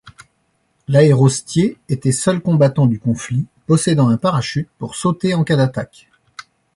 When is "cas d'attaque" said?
5.43-6.09